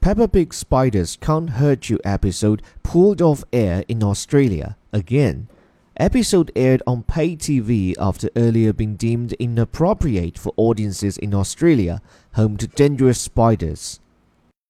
[0.00, 5.46] Peppa Pig Spiders Can't Hurt You episode pulled off air in Australia again.
[5.98, 12.00] Episode aired on pay TV after earlier being deemed inappropriate for audiences in Australia,
[12.32, 14.00] home to dangerous spiders.